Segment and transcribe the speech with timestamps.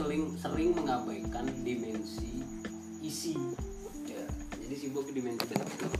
[0.00, 2.40] sering sering mengabaikan dimensi
[3.04, 3.36] isi.
[4.08, 4.24] Ya.
[4.64, 5.92] Jadi sibuk ke dimensi bentuk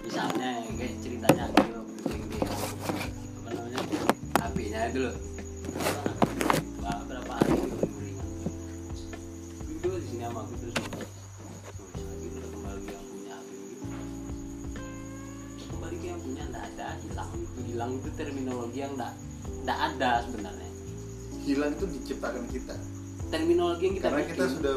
[0.00, 2.46] misalnya kayak ceritanya yang dia
[3.42, 3.80] apa namanya
[4.40, 5.00] HP-nya itu
[6.80, 7.76] Wah, berapa hari itu
[8.08, 8.28] ingat
[9.84, 11.04] duduk di sini sama aku terus ngomong,
[11.76, 13.84] "Terus Agil udah kembali yang punya HP gitu.
[15.74, 17.30] Kembali ke yang punya nggak ada hilang.
[17.36, 19.12] Itu hilang itu terminologi yang nggak
[19.66, 20.70] nggak ada sebenarnya.
[21.44, 22.95] Hilang itu diciptakan kita
[23.30, 24.32] terminologi yang kita karena bikin.
[24.34, 24.76] kita sudah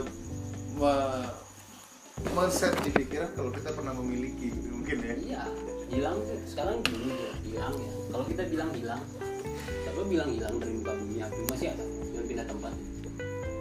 [2.36, 5.14] men-set di pikiran kalau kita pernah memiliki mungkin ya.
[5.16, 5.44] Iya
[5.90, 7.92] hilang sekarang gini hilang ya.
[8.12, 9.02] Kalau kita bilang hilang
[9.84, 11.18] siapa bilang hilang dari muka bumi?
[11.24, 12.74] Api masih ada cuma pindah tempat.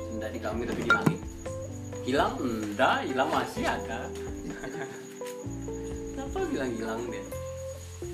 [0.09, 1.19] Tidak di kami tapi di langit.
[2.09, 2.33] Hilang?
[2.41, 3.99] Enggak hilang masih ada.
[6.15, 7.25] Kenapa bilang hilang dia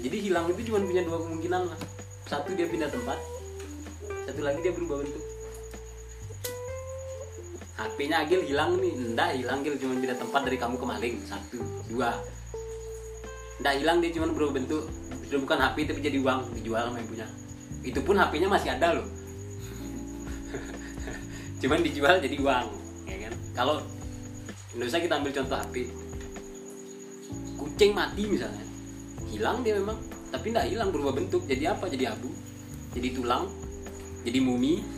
[0.04, 1.78] jadi hilang itu cuma punya dua kemungkinan lah.
[2.28, 3.16] Satu dia pindah tempat.
[4.28, 5.33] Satu lagi dia berubah bentuk
[7.74, 11.16] HP-nya Agil hilang nih, enggak hilang Gil cuma pindah tempat dari kamu ke maling.
[11.26, 11.58] Satu,
[11.90, 12.14] dua.
[13.58, 14.86] Enggak hilang dia cuma berubah bentuk.
[15.26, 17.26] Sudah bukan HP tapi jadi uang dijual sama yang punya.
[17.82, 19.06] Itu pun HP-nya masih ada loh.
[21.60, 22.66] cuman dijual jadi uang,
[23.10, 23.32] ya kan?
[23.58, 23.76] Kalau
[24.78, 25.74] Indonesia kita ambil contoh HP.
[27.58, 28.62] Kucing mati misalnya.
[29.34, 29.98] Hilang dia memang,
[30.30, 31.42] tapi enggak hilang berubah bentuk.
[31.50, 31.90] Jadi apa?
[31.90, 32.30] Jadi abu.
[32.94, 33.50] Jadi tulang.
[34.22, 34.93] Jadi mumi.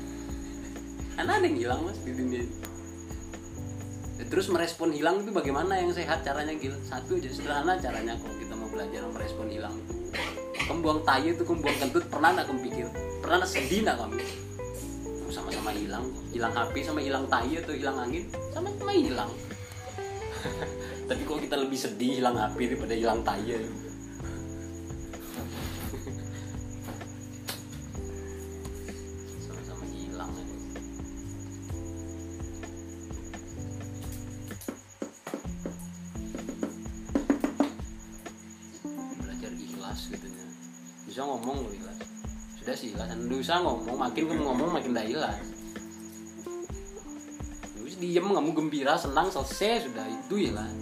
[1.17, 2.55] Kan ada yang hilang mas di dunia ini.
[4.27, 6.77] Terus merespon hilang itu bagaimana yang sehat caranya Gil?
[6.85, 9.77] Satu aja sederhana caranya kalau kita mau belajar merespon hilang.
[10.67, 12.87] Kamu buang tai itu, kamu buang kentut, pernah nggak kamu pikir?
[13.25, 14.17] Pernah nggak sedih nggak kamu?
[15.31, 19.31] Sama-sama hilang, hilang HP sama hilang tai atau hilang angin, sama-sama hilang.
[21.09, 23.47] Tapi kalau kita lebih sedih hilang HP daripada hilang tai
[44.17, 45.45] makin kamu ngomong makin dah ikhlas
[47.77, 50.73] terus diem kamu gembira senang selesai sudah itu ikhlas.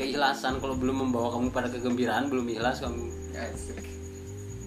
[0.00, 3.04] Keikhlasan kalau belum membawa kamu pada kegembiraan belum ikhlas kamu.
[3.36, 3.84] Asik.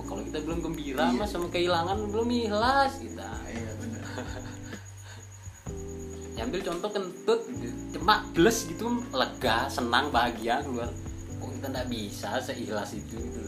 [0.05, 1.17] kalau kita belum gembira Iya.
[1.17, 3.29] mas sama kehilangan belum ikhlas kita.
[3.49, 3.71] Iya
[6.37, 7.41] ya ambil contoh kentut
[7.97, 10.93] cuma bles gitu lega senang bahagia keluar.
[11.41, 13.41] Kok kita nggak bisa seikhlas itu gitu?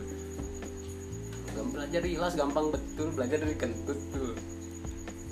[1.70, 4.34] Belajar ikhlas gampang betul belajar dari kentut tuh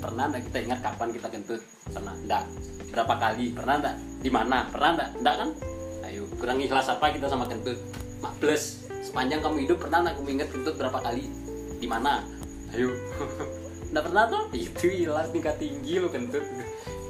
[0.04, 1.62] pernah nggak kita ingat kapan kita kentut?
[1.88, 2.16] Pernah.
[2.20, 2.44] Enggak
[2.92, 3.46] berapa kali?
[3.56, 4.58] Pernah enggak di mana?
[4.68, 5.50] Pernah enggak enggak kan?
[6.04, 7.80] Ayo kurang ikhlas apa kita sama kentut?
[8.20, 11.24] Mak plus sepanjang kamu hidup pernah enggak kamu ingat kentut berapa kali?
[11.80, 12.28] Di mana?
[12.76, 12.92] Ayo.
[13.94, 14.44] Enggak pernah tuh?
[14.58, 16.42] Itu ikhlas tingkat tinggi lo kentut.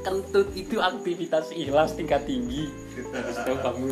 [0.03, 2.67] Kentut itu aktivitas ikhlas tingkat tinggi.
[3.15, 3.87] Harus tahu kamu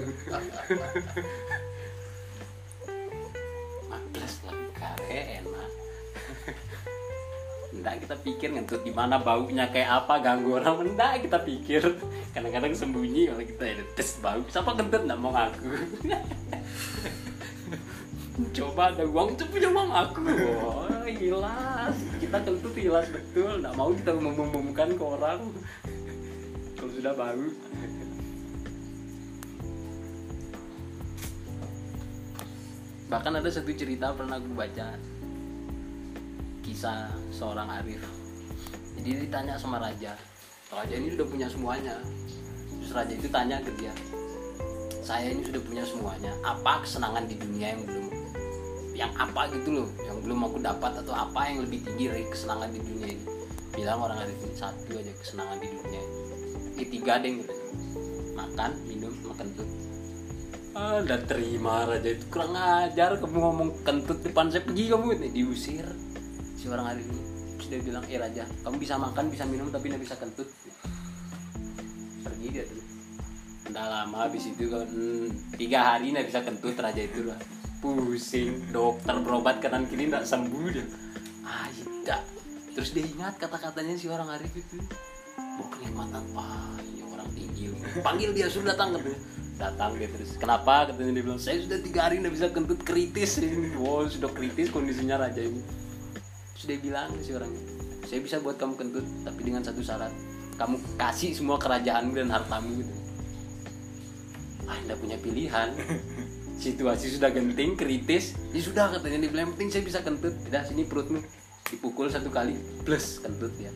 [7.72, 11.82] Enggak kita pikir ngentut di mana baunya kayak apa ganggu orang enggak kita pikir.
[12.36, 14.44] Kadang-kadang sembunyi kalau kita ada tes bau.
[14.52, 15.72] Siapa kentut nggak mau ngaku.
[18.58, 21.96] Coba ada uang itu punya uang aku oh, hilas.
[22.20, 23.64] Kita kentut hilas betul.
[23.64, 25.40] Nggak mau kita mengumumkan ke orang.
[26.76, 27.48] Kalau sudah bau.
[33.12, 35.11] Bahkan ada satu cerita pernah gue baca
[36.82, 38.02] kisah seorang arif.
[38.98, 40.18] Jadi ditanya sama raja.
[40.74, 41.94] Raja ini sudah punya semuanya.
[42.74, 43.94] Terus raja itu tanya ke dia
[45.06, 46.34] saya ini sudah punya semuanya.
[46.42, 48.06] Apa kesenangan di dunia yang belum
[48.98, 52.74] yang apa gitu loh yang belum aku dapat atau apa yang lebih tinggi dari kesenangan
[52.74, 53.26] di dunia ini?
[53.78, 56.18] Bilang orang arif ini satu aja kesenangan di dunia ini.
[56.82, 57.54] Ini tiga deh gitu.
[58.34, 59.70] Makan minum makan tuh
[60.74, 62.10] Ah, dan terima raja.
[62.10, 64.66] Itu kurang ajar kamu ngomong kentut depan saya.
[64.66, 65.86] Pergi kamu nih diusir
[66.62, 67.22] si orang hari ini.
[67.58, 70.46] Terus dia bilang eh raja kamu bisa makan bisa minum tapi nggak bisa kentut.
[72.22, 72.86] Pergi dia tuh.
[73.74, 74.86] Nggak lama habis itu kan
[75.58, 77.40] tiga hari nggak bisa kentut raja itu lah.
[77.82, 80.86] Pusing dokter berobat kanan kiri nggak sembuh dia.
[81.42, 82.22] Ah tidak
[82.72, 84.78] terus dia ingat kata-katanya si orang Arif itu.
[85.58, 86.24] Mau kenikmatan
[86.94, 87.74] ya orang tinggi
[88.06, 89.18] panggil dia suruh datang katanya.
[89.58, 90.38] Datang dia terus.
[90.38, 90.90] Kenapa?
[90.94, 93.42] Katanya dia bilang saya sudah tiga hari nggak bisa kentut kritis.
[93.42, 95.81] Ini wow sudah kritis kondisinya raja ini
[96.62, 97.82] sudah bilang si orangnya
[98.12, 100.12] saya bisa buat kamu kentut tapi dengan satu syarat.
[100.60, 102.94] Kamu kasih semua kerajaanmu dan hartamu gitu.
[104.68, 105.72] Ah tidak punya pilihan.
[106.62, 108.36] Situasi sudah genting kritis.
[108.52, 110.36] Ya sudah katanya dia bilang "Yang penting saya bisa kentut.
[110.44, 111.24] Tidak sini perutmu.
[111.72, 113.72] Dipukul satu kali plus kentut ya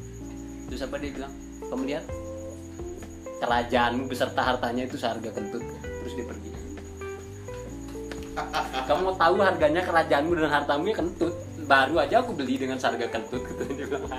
[0.67, 1.31] terus apa dia bilang?
[1.71, 2.03] Kamu lihat
[3.39, 5.63] kerajaan beserta hartanya itu seharga kentut.
[5.79, 6.49] Terus dia pergi.
[8.91, 13.09] Kamu mau tahu harganya kerajaanmu dan hartamu ya kentut baru aja aku beli dengan seharga
[13.09, 13.63] kentut gitu.
[13.77, 14.09] Dia bilang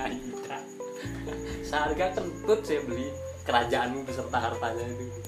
[1.63, 3.07] seharga kentut saya beli
[3.47, 5.21] kerajaanmu beserta hartanya itu.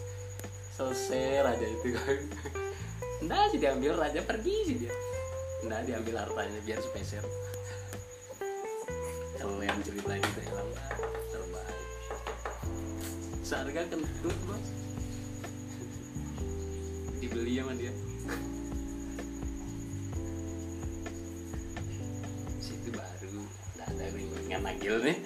[0.75, 1.87] Selesai raja itu.
[3.19, 4.95] Nah sih diambil raja pergi sih dia.
[5.67, 7.27] Nah diambil hartanya biar spesial.
[9.59, 10.71] Yang cerita itu hilang
[11.27, 11.83] terbaik.
[13.43, 14.65] Seharga kentut bos.
[17.19, 17.91] Dibeli sama dia
[23.99, 25.17] ada ringan agil nih.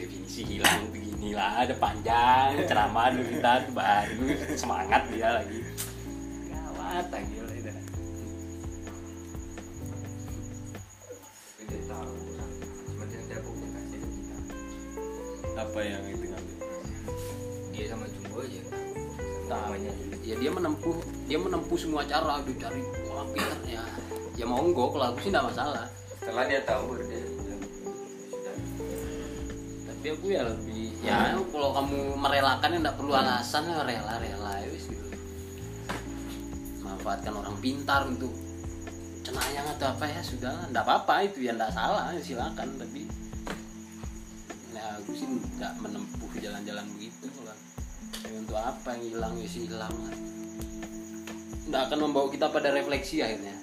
[0.00, 4.24] Definisi hilang begini lah ada panjang ceramah dulu kita baru
[4.56, 5.60] semangat dia lagi.
[6.48, 7.68] Gawat agil itu
[15.44, 16.56] Tidak apa yang itu ngambil?
[17.76, 18.62] Dia sama Jumbo aja.
[18.64, 19.52] Tahu.
[19.52, 19.92] Namanya.
[20.24, 20.96] ya dia menempuh
[21.28, 22.80] dia menempuh semua cara dia cari
[23.10, 23.58] orang pintar
[24.38, 25.90] ya mau enggak kalau aku sih nggak masalah
[26.20, 27.58] Setelah dia tahu baru dia sudah.
[29.88, 34.52] tapi aku ya lebih ya kalau kamu merelakan yang nggak perlu alasan ya rela rela
[34.60, 35.08] ya wis gitu.
[36.84, 38.32] Manfaatkan orang pintar untuk
[39.24, 43.08] cenayang atau apa ya sudah nggak apa apa itu ya nggak salah ya silakan tapi
[44.76, 47.56] ya aku sih nggak menempuh jalan-jalan begitu lah.
[48.24, 49.94] Ya, untuk apa yang hilang ya sih hilang
[51.68, 53.59] nggak akan membawa kita pada refleksi akhirnya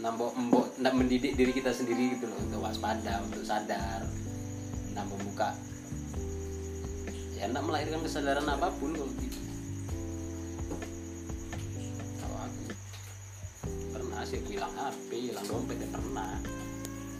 [0.00, 0.32] nambah
[0.80, 4.08] nggak mendidik diri kita sendiri gitu loh untuk waspada untuk sadar.
[4.96, 5.52] Nah membuka
[7.36, 9.38] ya nggak melahirkan kesadaran apa pun kalau gitu.
[12.16, 12.62] Kalau aku
[13.92, 16.36] pernah sih hilang HP hilang dompet ya pernah.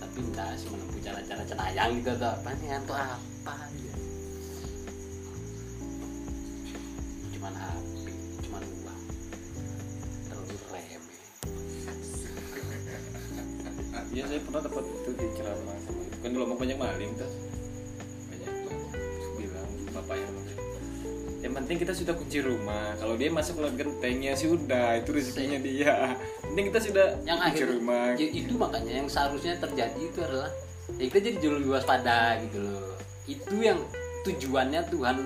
[0.01, 3.95] Tapi enggak sih menempuh cara-cara cenayang gitu atau apa nih atau apa ya.
[7.41, 7.90] cuman HP
[14.11, 16.17] Iya saya pernah dapat itu di ceramah sama itu.
[16.19, 17.31] Kan di Lombok banyak maling tuh
[18.31, 18.53] banyak
[18.91, 20.27] Terus bilang sama saya,
[21.41, 22.93] yang penting kita sudah kunci rumah.
[23.01, 25.95] Kalau dia masuk lewat gentengnya sih udah itu rezekinya dia.
[26.45, 28.07] Yang penting kita sudah yang kunci akhirnya rumah.
[28.19, 30.51] ya itu makanya yang seharusnya terjadi itu adalah
[31.01, 32.93] ya kita jadi jauh lebih waspada gitu loh.
[33.25, 33.79] Itu yang
[34.27, 35.17] tujuannya Tuhan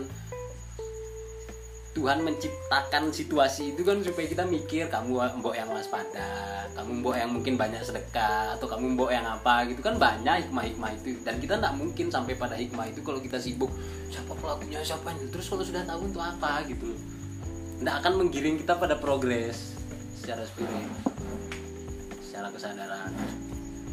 [1.95, 7.31] Tuhan menciptakan situasi itu kan supaya kita mikir kamu mbok yang waspada kamu mbok yang
[7.31, 11.15] mungkin banyak sedekah atau kamu mbok yang apa gitu kan banyak hikmah-hikmah itu.
[11.23, 13.71] Dan kita nggak mungkin sampai pada hikmah itu kalau kita sibuk
[14.11, 14.83] siapa pelakunya?
[14.83, 15.31] Siapa ini?
[15.31, 16.67] Terus kalau sudah tahu untuk apa?
[16.67, 16.99] Gitu.
[17.79, 19.79] Nggak akan menggiring kita pada progres
[20.19, 20.91] secara spirit
[22.27, 23.11] secara kesadaran.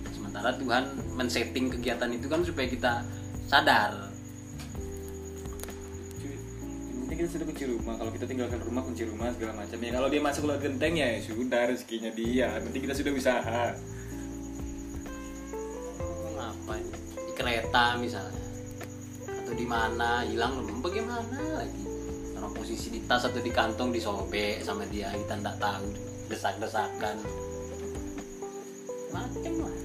[0.09, 0.83] Sementara Tuhan
[1.13, 3.06] men-setting kegiatan itu kan supaya kita
[3.45, 4.10] sadar
[7.21, 7.94] kita sudah kunci rumah.
[8.01, 9.77] Kalau kita tinggalkan rumah kunci rumah segala macam.
[9.77, 12.50] Ya kalau dia masuk lewat genteng ya sudah rezekinya dia.
[12.57, 13.63] Penting kita sudah usaha.
[16.33, 18.45] Ngapain di kereta misalnya.
[19.29, 21.85] Atau di mana hilang bagaimana lagi?
[22.41, 25.94] Orang posisi di tas atau di kantong disobek sama dia kita nggak tahu.
[26.25, 27.21] Desak-desakan.
[29.13, 29.75] Macem lah.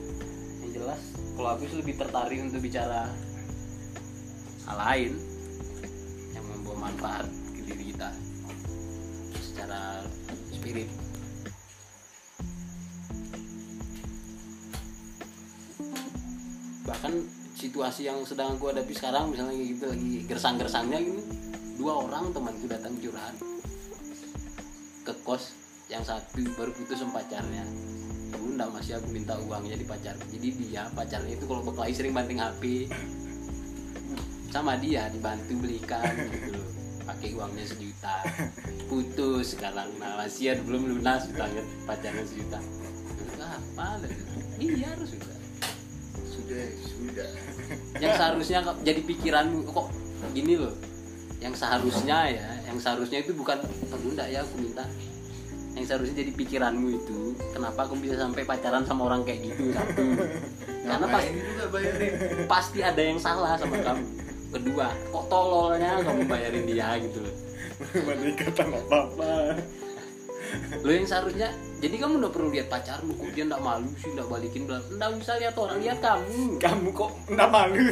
[0.64, 1.02] Yang jelas
[1.37, 3.12] kalau aku lebih tertarik untuk bicara
[4.64, 5.36] hal lain
[6.50, 8.11] membawa manfaat ke diri kita
[9.43, 10.05] secara
[10.55, 10.88] spirit.
[16.87, 17.12] Bahkan
[17.59, 21.23] situasi yang sedang aku hadapi sekarang misalnya gitu lagi gersang-gersangnya gini
[21.76, 23.35] dua orang temanku datang curhat
[25.03, 27.65] ke kos yang satu baru putus sama pacarnya.
[28.57, 30.17] Ndak masih aku minta uangnya di pacar.
[30.33, 32.88] Jadi dia pacarnya itu kalau berkelahi sering banting HP
[34.57, 36.57] sama dia dibantu belikan gitu.
[37.05, 38.25] Pakai uangnya sejuta.
[38.89, 42.61] Putus sekarang nah masih ada belum lunas utangnya pacarnya sejuta.
[43.21, 44.01] Itu apa
[44.57, 45.37] dia harus juga.
[46.25, 47.31] Sudah sudah.
[48.01, 49.93] Yang seharusnya jadi pikiranmu kok
[50.33, 50.73] gini loh
[51.37, 54.89] yang seharusnya ya yang seharusnya itu bukan kamu enggak ya aku minta.
[55.77, 60.05] Yang seharusnya jadi pikiranmu itu kenapa kamu bisa sampai pacaran sama orang kayak gitu satu?
[60.89, 61.37] Karena pasti
[62.49, 64.25] pasti ada yang salah sama kamu
[64.57, 64.89] kedua.
[65.13, 66.01] Kok tololnya?
[66.01, 67.35] Kamu bayarin dia gitu loh.
[67.93, 69.33] Ada ikatan apa apa
[70.81, 71.51] lo yang seharusnya
[71.83, 75.11] jadi kamu udah perlu lihat pacarmu kok dia nggak malu sih nggak balikin bilang nggak
[75.21, 76.57] usah lihat orang lihat kamu.
[76.57, 77.85] Kamu kok nggak malu?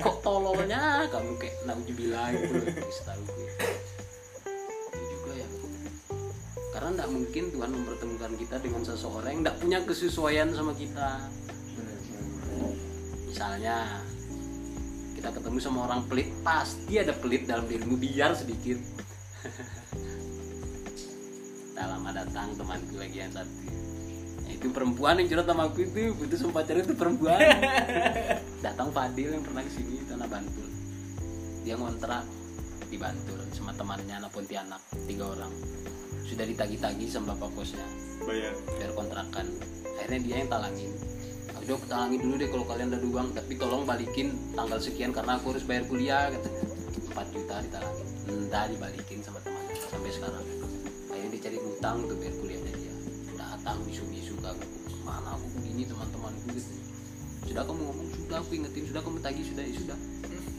[0.00, 1.04] Kok tololnya?
[1.12, 3.48] Kamu kayak naujubillah gitu loh setahu gue.
[4.88, 5.48] Itu juga ya.
[6.72, 11.08] Karena nggak mungkin Tuhan mempertemukan kita dengan seseorang yang nggak punya kesesuaian sama kita.
[13.28, 14.00] Misalnya
[15.24, 18.76] kita ketemu sama orang pelit pasti ada pelit dalam dirimu biar sedikit.
[21.74, 23.50] Tak lama datang temanku lagi yang satu
[24.46, 27.40] Ya, itu perempuan yang curhat sama aku itu putus sama pacar itu perempuan.
[28.68, 30.68] Datang Fadil yang pernah ke sini tanah Bantul.
[31.66, 32.22] Dia ngontrak
[32.92, 34.78] di Bantul sama temannya anak Pontianak
[35.08, 35.50] tiga orang.
[36.28, 37.82] Sudah ditagi-tagi sama bapak kosnya
[38.22, 38.54] bayar.
[38.76, 39.48] Biar kontrakan.
[39.98, 40.92] Akhirnya dia yang talangin
[41.64, 45.40] udah aku dulu deh kalau kalian udah ada uang tapi tolong balikin tanggal sekian karena
[45.40, 46.62] aku harus bayar kuliah katanya
[47.14, 50.44] 4 juta ditalangin entah dibalikin sama temannya sampai sekarang.
[51.08, 52.94] Akhirnya dicari utang untuk bayar kuliahnya dia.
[53.38, 54.66] Datang bisu-bisu ke aku.
[55.06, 56.72] Mana aku begini teman-temanku gitu.
[57.48, 58.84] Sudah kamu ngomong sudah aku ingetin.
[58.90, 59.98] Sudah kamu tagih sudah ya sudah.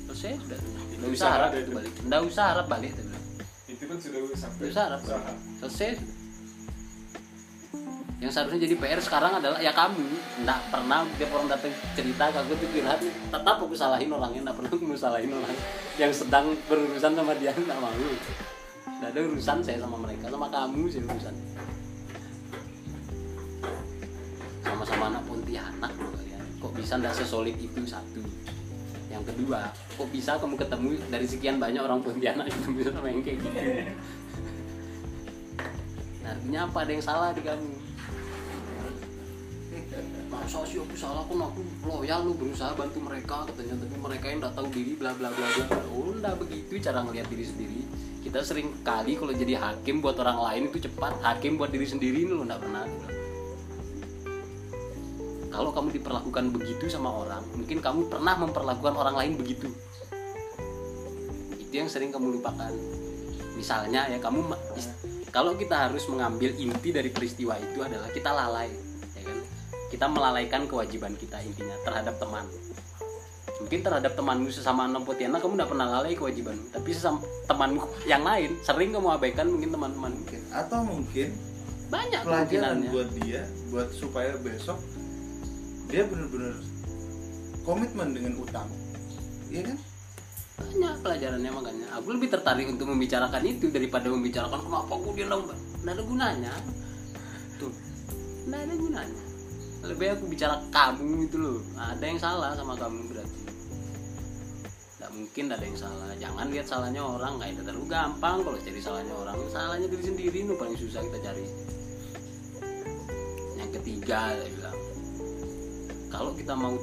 [0.10, 0.60] Selesai sudah.
[0.96, 1.72] Nggak usah harap itu.
[1.74, 1.92] balik.
[2.08, 3.16] Nggak usah harap balik dia
[3.76, 6.15] itu kan sudah sampai usah harap selesai sudah
[8.24, 10.08] yang seharusnya jadi PR sekarang adalah ya kamu.
[10.48, 13.00] Nggak pernah tiap orang datang cerita ke aku tuh curhat.
[13.04, 15.56] Tetap aku salahin orangnya nggak pernah aku salahin orang
[16.00, 17.92] yang sedang berurusan sama dia nggak mau.
[19.04, 21.36] Nggak ada urusan saya sama mereka sama kamu sih urusan.
[24.64, 26.44] Sama-sama anak Pontianak loh kalian.
[26.64, 28.24] Kok bisa nggak sesolid itu satu?
[29.12, 33.44] Yang kedua kok bisa kamu ketemu dari sekian banyak orang Pontianak ketemu sama yang kayak
[33.44, 33.60] gitu?
[36.24, 36.78] Nah, artinya apa?
[36.82, 37.85] Ada yang salah di kamu
[40.46, 44.46] masa sih aku salah kok aku loyal lu berusaha bantu mereka katanya tapi mereka yang
[44.46, 45.66] tahu diri bla bla bla bla.
[45.90, 47.82] Oh nggak begitu cara ngelihat diri sendiri.
[48.22, 52.30] Kita sering kali kalau jadi hakim buat orang lain itu cepat hakim buat diri sendiri
[52.30, 52.86] lo nggak pernah.
[55.50, 59.74] Kalau kamu diperlakukan begitu sama orang mungkin kamu pernah memperlakukan orang lain begitu.
[61.58, 62.70] Itu yang sering kamu lupakan.
[63.58, 64.46] Misalnya ya kamu
[65.34, 68.85] kalau kita harus mengambil inti dari peristiwa itu adalah kita lalai
[69.96, 72.44] kita melalaikan kewajiban kita intinya terhadap teman.
[73.64, 78.28] Mungkin terhadap temanmu sesama anak Pontianak kamu tidak pernah lalai kewajibanmu tapi sesama temanmu yang
[78.28, 80.12] lain sering kamu abaikan mungkin teman-teman.
[80.20, 80.42] Mungkin.
[80.52, 81.32] Atau mungkin
[81.88, 84.76] banyak pelajaran buat dia buat supaya besok
[85.88, 86.60] dia benar-benar
[87.64, 88.68] komitmen dengan utang.
[89.48, 89.78] Iya kan?
[90.60, 91.88] Banyak pelajarannya makanya.
[92.04, 96.54] Aku lebih tertarik untuk membicarakan itu daripada membicarakan kenapa aku dia nggak nggak ada gunanya.
[97.56, 97.72] Tuh.
[98.52, 99.25] Nggak ada gunanya
[99.86, 101.60] lebih aku bicara kamu itu loh.
[101.78, 103.42] Ada yang salah sama kamu berarti.
[104.98, 106.10] Nggak mungkin ada yang salah.
[106.18, 108.38] Jangan lihat salahnya orang nggak itu terlalu gampang.
[108.42, 111.46] Kalau cari salahnya orang salahnya diri sendiri itu paling susah kita cari.
[113.56, 114.78] Yang ketiga dia bilang
[116.10, 116.76] kalau kita mau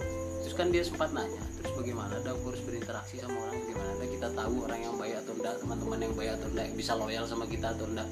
[0.44, 3.90] terus kan dia sempat nanya terus bagaimana aku harus berinteraksi sama orang bagaimana?
[4.02, 7.44] Kita tahu orang yang baik atau enggak teman-teman yang baik atau enggak bisa loyal sama
[7.48, 8.08] kita atau enggak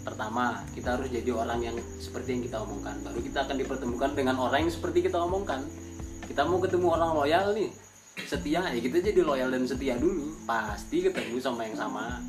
[0.00, 2.96] pertama kita harus jadi orang yang seperti yang kita omongkan.
[3.04, 5.60] Baru kita akan dipertemukan dengan orang yang seperti kita omongkan.
[6.24, 7.70] Kita mau ketemu orang loyal nih.
[8.20, 10.34] Setia ya kita jadi loyal dan setia dulu.
[10.44, 12.20] Pasti ketemu sama yang sama.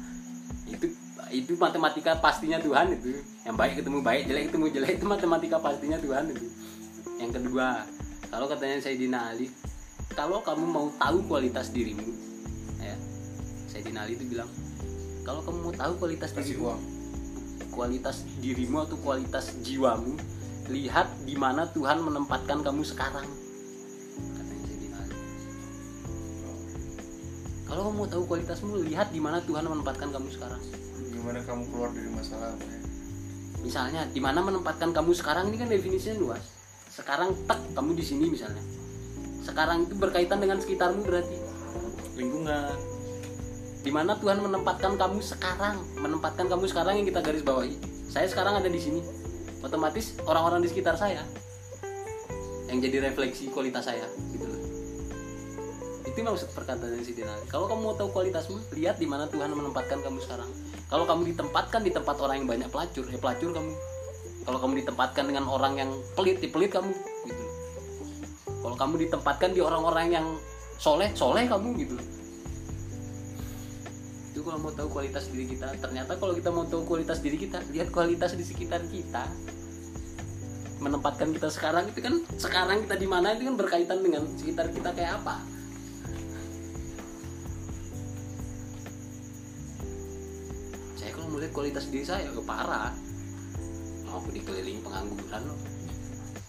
[0.68, 0.88] Itu
[1.32, 3.18] itu matematika pastinya Tuhan itu.
[3.48, 6.48] Yang baik ketemu baik jelek ketemu jelek itu matematika pastinya Tuhan itu.
[7.20, 7.88] Yang kedua
[8.32, 9.52] kalau katanya Sayyidina Ali
[10.16, 12.08] kalau kamu mau tahu kualitas dirimu
[12.80, 12.96] ya
[13.68, 14.48] Sayyidina Ali itu bilang
[15.28, 16.80] kalau kamu mau tahu kualitas kasih dirimu uang
[17.72, 20.20] kualitas dirimu atau kualitas jiwamu
[20.70, 23.26] lihat di mana Tuhan menempatkan kamu sekarang.
[24.38, 25.18] Katanya Sayyidina Ali
[27.66, 30.62] kalau kamu mau tahu kualitasmu lihat di mana Tuhan menempatkan kamu sekarang.
[31.12, 32.82] Gimana kamu keluar dari masalah ya?
[33.62, 36.44] misalnya di mana menempatkan kamu sekarang ini kan definisinya luas.
[36.92, 38.62] Sekarang tek kamu di sini misalnya.
[39.42, 41.38] Sekarang itu berkaitan dengan sekitarmu berarti.
[42.20, 42.76] Lingkungan
[43.82, 45.82] di mana Tuhan menempatkan kamu sekarang.
[45.98, 47.76] Menempatkan kamu sekarang yang kita garis bawahi.
[48.10, 49.02] Saya sekarang ada di sini.
[49.62, 51.22] Otomatis orang-orang di sekitar saya
[52.72, 54.62] yang jadi refleksi kualitas saya gitu loh.
[56.08, 60.02] Itu maksud perkataan si Ali kalau kamu mau tahu kualitasmu lihat di mana Tuhan menempatkan
[60.02, 60.50] kamu sekarang.
[60.90, 63.72] Kalau kamu ditempatkan di tempat orang yang banyak pelacur ya pelacur kamu.
[64.42, 66.90] Kalau kamu ditempatkan dengan orang yang pelit ya pelit kamu
[67.30, 67.44] gitu
[68.62, 70.28] kalau kamu ditempatkan di orang-orang yang
[70.78, 72.08] soleh soleh kamu gitu loh
[74.42, 75.70] itu kalau mau tahu kualitas diri kita.
[75.78, 79.30] Ternyata kalau kita mau tahu kualitas diri kita lihat kualitas di sekitar kita.
[80.82, 84.90] Menempatkan kita sekarang itu kan sekarang kita di mana itu kan berkaitan dengan sekitar kita
[84.98, 85.46] kayak apa.
[90.98, 92.98] Saya kalau melihat kualitas diri saya ke parah.
[94.10, 95.60] Mau aku dikelilingi pengangguran loh.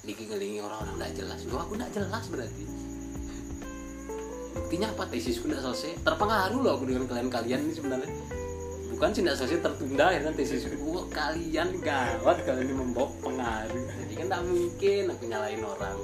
[0.00, 1.40] Dikelilingi orang-orang tidak jelas.
[1.44, 2.64] Loh aku tidak jelas berarti
[4.52, 5.09] buktinya apa?
[5.09, 6.00] Tesisku tidak selesai.
[6.04, 8.11] Terpengaruh loh aku dengan kalian-kalian ini sebenarnya.
[8.92, 10.76] Bukan sih tidak selesai tertunda akhirnya tesisku.
[10.85, 13.85] Wah kalian gawat kalian ini membawa pengaruh?
[14.04, 15.99] Jadi kan tidak mungkin aku nyalain orang.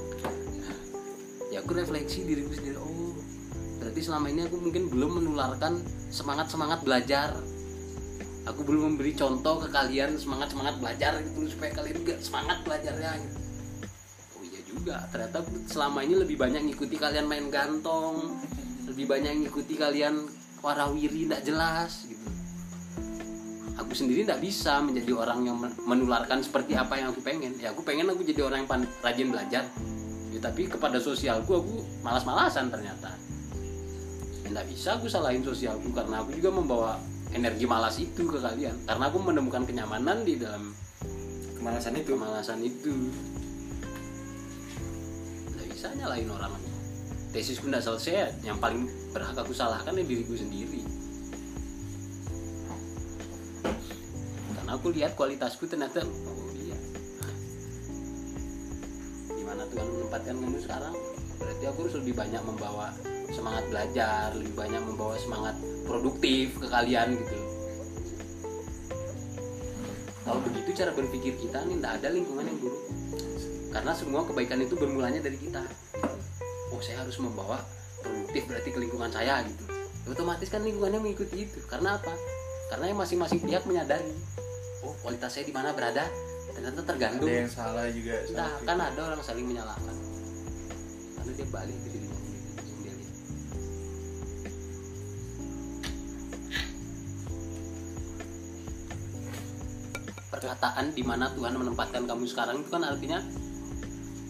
[0.59, 0.71] Ya
[1.49, 2.77] ya aku refleksi diriku sendiri.
[2.81, 3.15] Oh
[3.79, 7.39] berarti selama ini aku mungkin belum menularkan semangat semangat belajar.
[8.49, 13.13] Aku belum memberi contoh ke kalian semangat semangat belajar gitu supaya kalian juga semangat belajarnya
[13.21, 13.48] gitu.
[14.89, 15.05] Juga.
[15.13, 18.41] Ternyata selama ini lebih banyak ngikuti kalian main gantong
[18.89, 20.25] lebih banyak ngikuti kalian
[20.65, 22.25] warawiri tidak jelas gitu.
[23.79, 27.55] Aku sendiri tidak bisa menjadi orang yang men- menularkan seperti apa yang aku pengen.
[27.61, 29.69] Ya aku pengen aku jadi orang yang pan- rajin belajar.
[30.33, 33.13] Ya, tapi kepada sosialku aku malas-malasan ternyata.
[34.43, 36.99] Ya, tidak bisa aku salahin sosialku karena aku juga membawa
[37.31, 38.75] energi malas itu ke kalian.
[38.83, 40.75] Karena aku menemukan kenyamanan di dalam
[41.61, 42.19] kemalasan itu.
[42.19, 42.93] kemalasan itu
[45.79, 46.51] bisa nyalahin orang.
[47.31, 50.83] Tesisku tidak selesai yang paling berhak aku salahkan ya diriku sendiri.
[54.59, 56.75] Karena aku lihat kualitasku ternyata oh iya.
[59.39, 60.99] Gimana Tuhan menempatkan kamu sekarang?
[61.39, 62.91] Berarti aku harus lebih banyak membawa
[63.31, 65.55] semangat belajar lebih banyak membawa semangat
[65.87, 67.39] produktif ke kalian gitu.
[70.27, 72.98] Kalau begitu cara berpikir kita nih tidak ada lingkungan yang buruk
[73.69, 75.61] karena semua kebaikan itu bermulanya dari kita.
[76.73, 77.61] Oh saya harus membawa
[78.01, 79.65] produktif berarti ke lingkungan saya gitu.
[80.09, 81.61] Otomatis kan lingkungannya mengikuti itu.
[81.69, 82.13] Karena apa?
[82.73, 84.13] Karena yang masing-masing pihak menyadari
[84.85, 86.09] oh kualitas saya di mana berada.
[86.49, 87.29] Ternyata tergantung.
[87.29, 89.97] Ada yang salah juga Nah, kan ada orang saling menyalahkan.
[91.15, 92.19] Karena dia balik ke dirinya
[92.65, 93.05] sendiri.
[100.33, 103.21] Perkataan di mana Tuhan menempatkan kamu sekarang itu kan artinya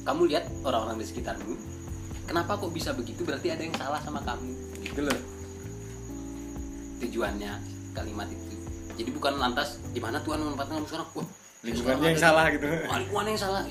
[0.09, 1.53] kamu lihat orang-orang di sekitarmu
[2.29, 3.25] kenapa kok bisa begitu?
[3.25, 4.53] Berarti ada yang salah sama kamu.
[4.85, 5.19] Gitu loh.
[7.01, 7.53] Tujuannya
[7.97, 8.57] kalimat itu.
[9.01, 11.09] Jadi bukan lantas di mana Tuhan menempatkan kamu sekarang?
[11.17, 12.67] Wah lingkungannya yang salah gitu.
[12.69, 13.63] Lingkungan yang salah.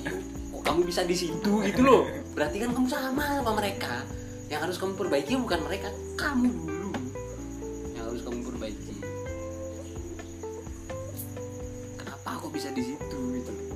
[0.53, 2.05] Kok kamu bisa di situ gitu loh?
[2.33, 4.05] Berarti kan kamu sama sama mereka.
[4.49, 6.91] Yang harus kamu perbaiki bukan mereka kamu dulu
[7.97, 8.95] yang harus kamu perbaiki.
[11.97, 13.66] Kenapa kok bisa di situ gitu loh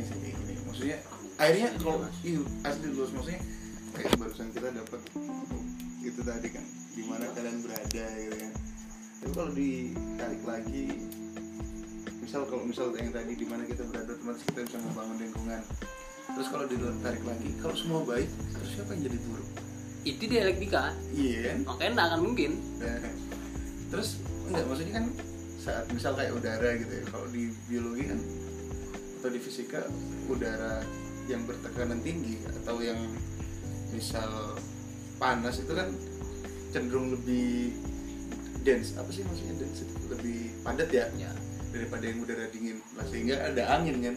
[0.00, 0.98] sih kayak gini maksudnya
[1.36, 3.40] akhirnya kalau iya asli lu maksudnya
[3.92, 5.00] kayak barusan kita dapat
[6.02, 8.52] itu tadi kan gimana kalian berada gitu kan.
[9.22, 10.84] Tapi kalau ditarik lagi
[12.22, 15.62] misal kalau misal yang tadi di mana kita berada otomatis kita bisa membangun lingkungan.
[16.32, 19.48] Terus kalau ditarik lagi kalau semua baik terus siapa yang jadi buruk
[20.02, 21.58] itu dialektika iya kan?
[21.68, 22.50] Makanya nggak akan mungkin.
[22.82, 22.98] Nah,
[23.94, 24.08] terus
[24.50, 25.06] enggak maksudnya kan
[25.62, 28.18] saat misal kayak udara gitu ya kalau di biologi kan
[29.22, 29.86] atau di fisika
[30.26, 30.82] udara
[31.30, 32.98] yang bertekanan tinggi atau yang
[33.94, 34.58] misal
[35.22, 35.94] panas itu kan
[36.74, 37.70] cenderung lebih
[38.66, 38.98] dense.
[38.98, 39.86] Apa sih maksudnya dense?
[39.86, 41.06] Itu lebih padat ya?
[41.14, 41.30] Ya.
[41.70, 42.82] Daripada yang udara dingin.
[42.98, 44.16] Nah, sehingga ada angin kan?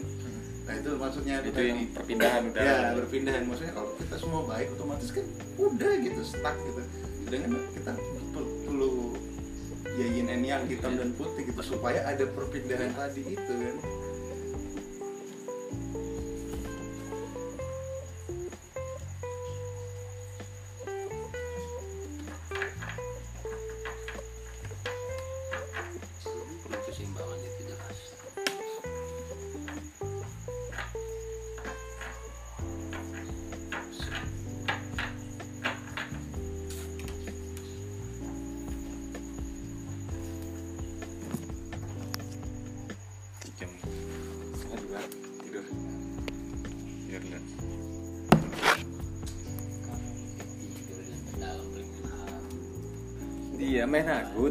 [0.65, 2.89] Nah itu maksudnya itu yang perpindahan ya udara.
[2.97, 3.43] berpindahan.
[3.45, 5.25] Maksudnya kalau kita semua baik otomatis kan
[5.61, 6.81] udah gitu stuck gitu.
[7.29, 7.93] Dengan kita
[8.33, 9.13] per- perlu
[10.01, 13.75] ya yin and yang hitam dan putih gitu supaya ada perpindahan tadi itu kan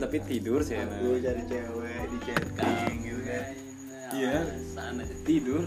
[0.00, 3.44] tapi tidur sih aku cari cewek di chatting gitu kan.
[4.14, 4.36] Iya.
[4.70, 5.62] sana tidur.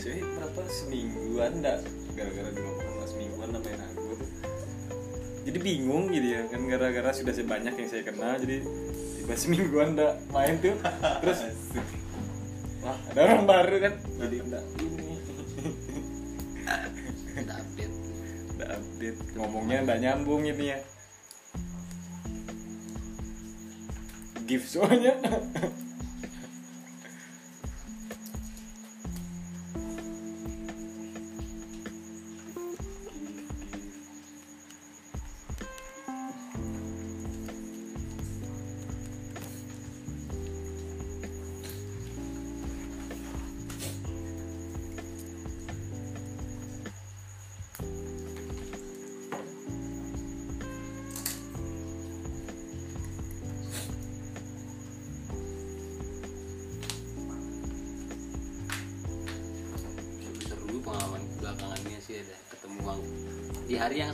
[0.00, 0.60] Saya berapa?
[0.70, 1.78] Semingguan dah
[2.16, 4.02] gara-gara dulu pernah semingguan namanya aku.
[4.16, 4.28] Tuh
[5.46, 8.66] jadi bingung gitu ya kan gara-gara sudah sebanyak yang saya kenal jadi
[9.20, 10.74] tiba semingguan dah main tuh.
[11.22, 11.38] Terus
[12.82, 13.92] wah ada orang baru kan?
[14.18, 14.64] Jadi enggak
[19.36, 20.78] ngomongnya enggak nyambung ini ya.
[24.46, 25.14] Gift soalnya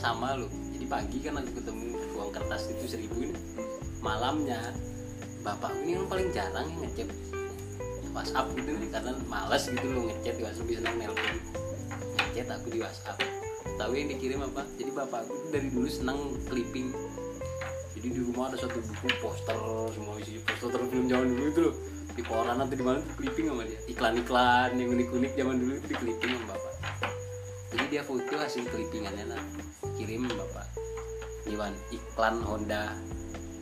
[0.03, 1.87] sama loh jadi pagi kan aku ketemu
[2.19, 3.39] uang kertas itu seribu nih
[4.03, 4.59] malamnya
[5.43, 7.11] bapak ini yang paling jarang yang ngechat.
[8.13, 11.37] WhatsApp gitu nih karena malas gitu loh ngechat di WhatsApp bisa nelpon.
[12.15, 13.19] Ngechat aku di WhatsApp.
[13.81, 14.63] Tahu yang dikirim apa?
[14.79, 16.95] Jadi bapak aku tuh dari dulu senang clipping.
[17.99, 19.59] Jadi di rumah ada satu buku poster
[19.95, 21.75] semua isi poster film zaman dulu itu loh.
[22.13, 23.81] Di koran atau di mana clipping sama dia.
[23.89, 26.72] Iklan-iklan yang unik-unik zaman dulu itu di clipping sama bapak
[27.93, 29.43] dia foto hasil clippingannya nah
[30.01, 30.65] kirim bapak
[31.45, 32.97] Iwan iklan Honda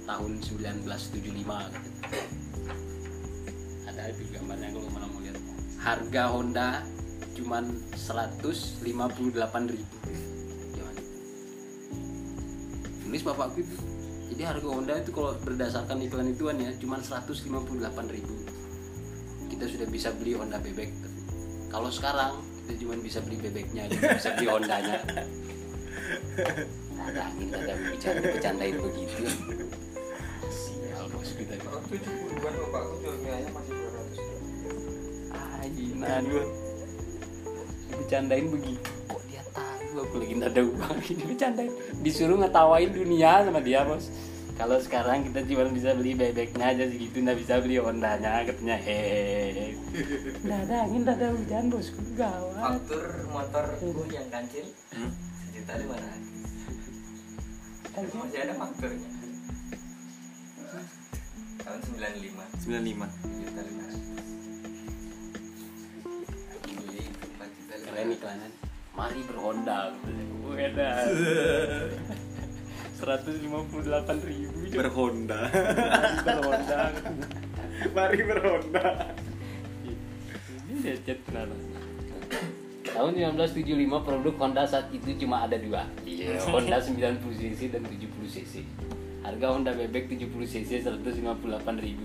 [0.06, 1.90] tahun 1975 gitu.
[3.90, 5.34] Ada itu gambarnya kalau mana mau lihat.
[5.82, 6.86] Harga Honda
[7.34, 9.96] cuman 158.000 ribu.
[10.70, 10.82] Itu.
[13.02, 13.76] tulis bapakku itu
[14.30, 18.34] jadi harga Honda itu kalau berdasarkan iklan ituan ya cuman 158.000 ribu.
[19.50, 20.94] Kita sudah bisa beli Honda bebek.
[21.72, 25.02] Kalau sekarang kita cuma bisa beli bebeknya nggak bisa beli Hondanya
[27.02, 29.26] ada angin ada bicara bercandain begitu.
[30.46, 31.58] Sial bos kita.
[31.58, 34.18] Kalau tujuh puluhan bapakku jualnya masih dua ratus.
[35.66, 36.44] Ajinan gua
[37.90, 38.90] Dibercandain begitu.
[39.10, 40.98] Kok dia tahu aku lagi nggak ada uang?
[41.10, 41.72] Ini bercandain
[42.06, 44.06] Disuruh ngetawain dunia sama dia bos
[44.56, 49.76] kalau sekarang kita cuma bisa beli bebeknya aja segitu nggak bisa beli Hondanya katanya hehehe.
[50.42, 52.00] Nggak ada angin nggak ada hujan bosku.
[52.16, 52.58] Gawat.
[52.58, 54.66] Faktur motorku yang kancil
[55.46, 56.28] sejuta lima ratus.
[57.90, 59.10] Masih ada fakturnya.
[61.60, 64.06] Tahun 95 95 sejuta lima ratus.
[66.64, 68.52] Beli empat juta lima keren iklanan
[68.96, 69.80] mari berhonda.
[70.50, 70.90] Weda
[73.00, 74.58] 158 ribu.
[74.76, 75.48] Berhonda.
[76.20, 76.80] Berhonda.
[77.96, 78.86] Mari berhonda.
[80.68, 81.56] Ini lecet kenapa?
[82.90, 85.88] Tahun 1975 produk Honda saat itu cuma ada dua.
[86.04, 88.54] Iya Honda 90 cc dan 70 cc.
[89.24, 91.40] Harga Honda bebek 70 cc 158
[91.80, 92.04] ribu.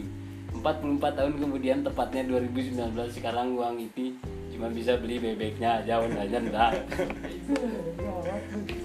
[0.56, 4.16] 44 tahun kemudian tepatnya 2019 sekarang uang itu
[4.56, 6.72] cuma bisa beli bebeknya aja Hondanya enggak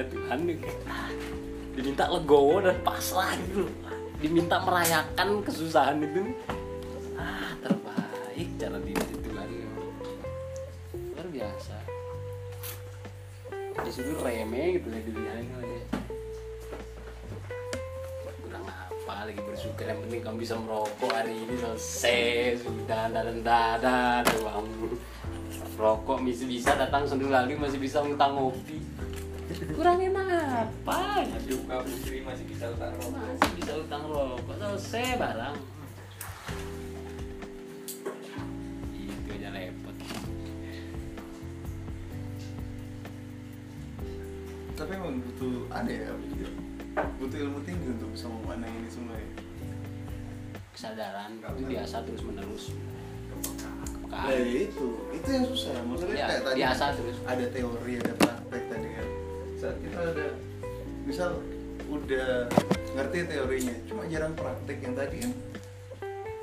[0.00, 0.38] guyon-guyonnya Tuhan
[1.76, 3.68] diminta legowo dan pasrah gitu
[4.20, 6.36] diminta merayakan kesusahan itu
[7.16, 9.48] ah terbaik cara diri Tuhan
[11.14, 11.76] luar biasa
[13.80, 15.82] disuruh remeh gitu ya sama dia
[18.44, 24.20] kurang apa lagi bersyukur yang penting kamu bisa merokok hari ini selesai sudah dan dada
[24.36, 24.68] doang
[25.80, 28.84] rokok bisa bisa datang sendiri lagi masih bisa ngutang ngopi
[29.68, 30.26] kurang enak
[30.64, 31.28] apa?
[31.36, 33.12] Aduh, kau putri masih bisa utang rokok.
[33.12, 34.54] masih bisa utang rokok.
[34.56, 35.56] Selesai barang?
[38.96, 39.96] Itu aja repot.
[44.80, 46.12] Tapi emang butuh ada ya
[47.20, 49.30] butuh ilmu tinggi untuk bisa memanai ini semua ya?
[50.72, 52.64] Kesadaran itu biasa terus menerus
[54.10, 54.88] nah itu.
[55.14, 55.70] Itu yang susah.
[55.86, 57.16] Maksudnya Ya, kayak tadi biasa terus.
[57.24, 58.12] ada teori ada
[61.20, 61.36] misal
[61.92, 62.48] udah
[62.96, 65.32] ngerti teorinya cuma jarang praktek yang tadi kan.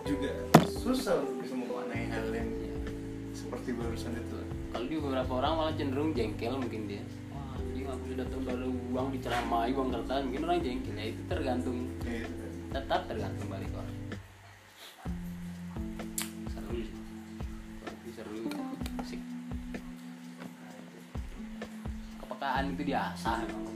[0.06, 0.30] Juga
[0.70, 2.46] susah untuk bisa memaknai hal yang
[3.34, 4.38] seperti barusan itu.
[4.70, 7.02] Kalau di beberapa orang malah cenderung jengkel mungkin dia.
[7.34, 10.22] Wah ini aku sudah tahu ada uang diceramai uang kertas.
[10.30, 11.78] Mungkin orang jengkel ya itu tergantung.
[12.06, 12.54] Ya, itu kan.
[12.78, 13.98] tetap tergantung balik orang.
[16.54, 16.94] Seru sih.
[18.14, 18.46] Seru
[19.02, 19.22] asik.
[22.22, 23.67] Kepekaan itu diasah memang ya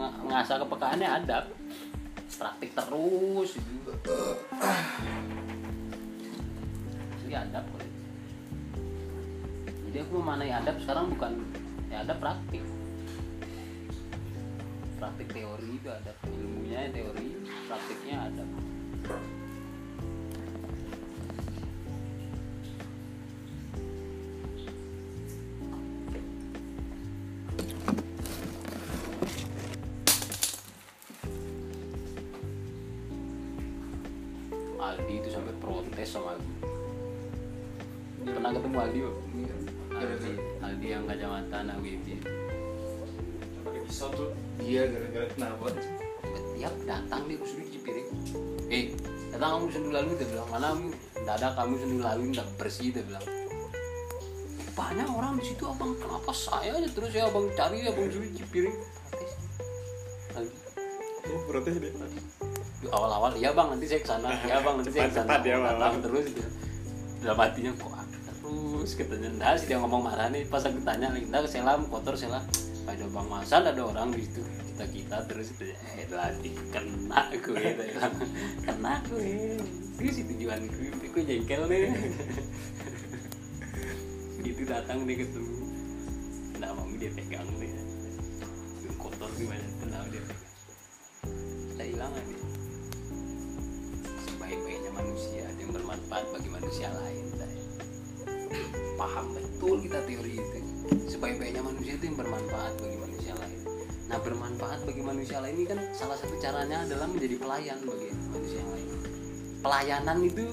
[0.00, 1.44] mengasah kepekaannya adab.
[2.40, 3.92] Praktik terus itu
[7.30, 7.80] asli adab kok.
[7.84, 8.00] Itu.
[9.90, 11.32] jadi aku memanai adab sekarang bukan
[11.92, 12.64] ya adab praktik.
[14.96, 17.28] Praktik teori itu ada ilmunya teori
[17.68, 18.44] praktiknya ada
[35.10, 39.18] Aldi itu sampai protes sama aku pernah ketemu Aldi Bang?
[39.90, 42.06] Aldi, Aldi yang kacamata anak WB
[43.66, 44.30] pakai pisau tuh.
[44.62, 45.74] Iya gara-gara kenapa?
[46.54, 48.08] Tiap datang dia suruh cuci piring
[48.70, 48.94] eh
[49.34, 50.46] datang kamu sendu lalu dia bilang.
[50.46, 50.86] Mana kamu?
[50.94, 53.26] Tidak ada kamu sendu lalu tidak bersih dia bilang.
[54.78, 57.50] Banyak orang di situ abang kenapa saya aja terus ya abang?
[57.58, 59.32] Cari abang suruh cuci piring protes.
[60.38, 60.54] Aldi,
[61.34, 62.29] oh protes deh di
[62.90, 65.56] awal-awal iya bang nanti saya ke sana iya bang nanti saya ke sana cepat ya,
[65.62, 66.42] datang terus gitu
[67.20, 68.96] dalam hatinya kok aku terus?
[68.96, 70.48] Katanya nah sih dia ngomong marah nih.
[70.48, 72.40] Pas aku tanya lagi nah selam kotor selam.
[72.88, 77.54] Ada bang masal ada orang di situ kita kita terus itu eh lagi kena gue
[77.60, 78.14] dia bilang.
[78.66, 79.60] kena gue
[80.00, 81.92] terus itu tujuan gue gue jengkel nih.
[84.40, 85.56] Itu datang nih ketemu.
[86.56, 87.79] Nggak mau dia pegang nih
[95.00, 97.30] manusia ada yang bermanfaat bagi manusia lain
[99.00, 100.58] paham betul kita teori itu.
[101.08, 103.58] Sebaik-baiknya manusia itu yang bermanfaat bagi manusia lain.
[104.12, 108.60] Nah bermanfaat bagi manusia lain ini kan salah satu caranya adalah menjadi pelayan bagi manusia
[108.60, 108.88] lain.
[109.64, 110.44] Pelayanan itu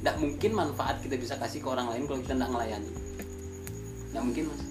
[0.00, 2.90] tidak mungkin manfaat kita bisa kasih ke orang lain kalau kita tidak melayani
[4.12, 4.62] tidak mungkin mas.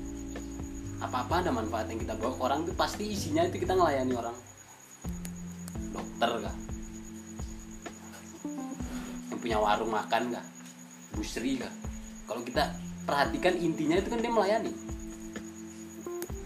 [1.02, 4.38] Apa-apa ada manfaat yang kita bawa ke orang itu pasti isinya itu kita ngelayani orang.
[5.94, 6.56] Dokter kah
[9.52, 10.46] punya warung makan kah
[11.12, 11.68] busri kah
[12.24, 12.72] kalau kita
[13.04, 14.72] perhatikan intinya itu kan dia melayani.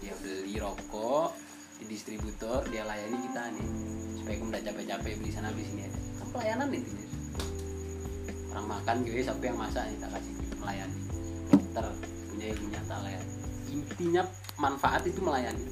[0.02, 1.30] Dia beli rokok
[1.78, 3.66] di distributor dia layani kita nih.
[4.18, 6.00] Supaya kamu tidak capek-capek beli sana beli sini aja.
[6.18, 7.06] Kan pelayanan intinya
[8.50, 9.98] orang makan gue sampai yang masak nih?
[10.02, 10.98] Tak kasih melayani.
[11.46, 11.84] Dokter
[12.26, 13.32] punya ilmunya tak layani.
[13.70, 14.22] Intinya
[14.58, 15.62] manfaat itu melayani.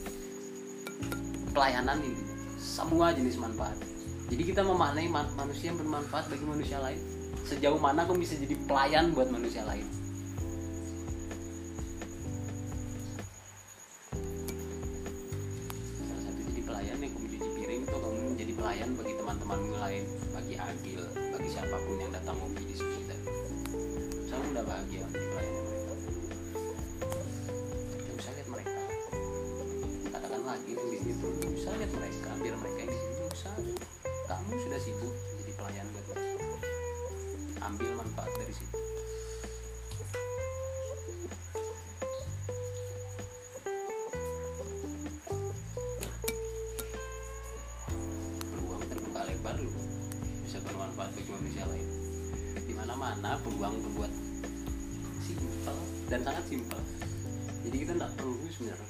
[1.51, 2.23] Pelayanan ini
[2.63, 3.75] semua jenis manfaat.
[4.31, 7.14] Jadi kita memaknai man- manusia yang bermanfaat bagi manusia lain
[7.45, 9.85] sejauh mana kamu bisa jadi pelayan buat manusia lain.
[16.01, 20.05] Salah satu jadi pelayan yang kamu cuci piring itu kamu menjadi pelayan bagi teman-temanmu lain
[20.33, 21.03] bagi Agil
[21.37, 23.17] bagi siapa pun yang datang ngopi di kita
[24.25, 25.93] saya udah bahagia menjadi pelayan mereka.
[27.93, 28.81] Kita bisa lihat mereka.
[30.17, 33.51] Katakan lagi di sini tuh bisa lihat mereka biar mereka di sini bisa
[34.25, 36.24] kamu sudah sibuk jadi pelayan buat mereka
[37.65, 38.77] ambil manfaat dari situ.
[48.53, 49.73] Peluang terbuka lebar lu.
[50.45, 51.89] Bisa bermanfaat bagi manusia lain.
[52.65, 54.13] Di mana peluang berbuat
[55.25, 55.77] simpel
[56.13, 56.81] dan sangat simpel.
[57.65, 58.85] Jadi kita tidak perlu sebenarnya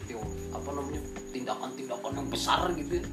[0.50, 3.04] apa namanya tindakan-tindakan yang besar gitu ya.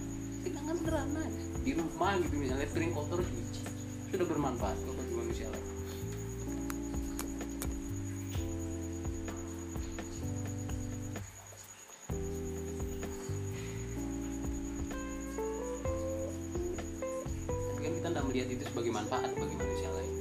[0.42, 1.24] tindakan sederhana
[1.62, 3.62] di rumah gitu misalnya piring kotor cuci
[4.10, 4.78] sudah bermanfaat
[18.62, 20.14] itu sebagai manfaat bagi manusia lain.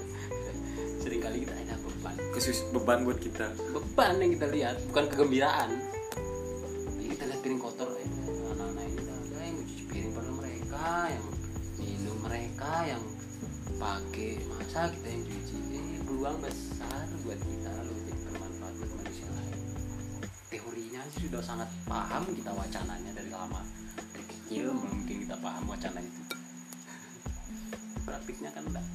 [1.04, 2.16] Seringkali kita ada beban.
[2.32, 3.52] Khusus beban buat kita.
[3.76, 5.70] Beban yang kita lihat bukan kegembiraan.
[6.96, 8.08] Jadi kita lihat piring kotor eh,
[8.56, 11.24] anak-anak ini ada yang cuci piring pada mereka yang
[11.76, 13.02] minum mereka yang
[13.76, 15.56] pakai masa kita yang cuci.
[15.68, 19.60] Eh peluang besar buat kita loh jadi bermanfaat buat manusia lain.
[20.48, 23.60] Teorinya sih sudah sangat paham kita wacananya dari lama.
[24.16, 26.27] Dari kecil mungkin kita paham wacana itu
[28.08, 28.86] praktiknya kan enggak